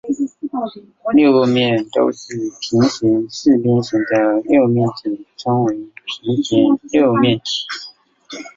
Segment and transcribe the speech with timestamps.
[1.13, 7.43] 六个面都是平行四边形的六面体称为平行六面体。